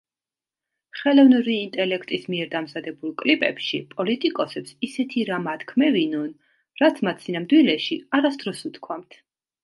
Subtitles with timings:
[0.99, 6.31] ხელოვნური ინტელექტის მიერ დამზადებულ კლიპებში, პოლიტიკოსებს ისეთი რამ ათქმევინონ,
[6.83, 9.19] რაც მათ სინამდვილეში არასდროს უთქვამთ.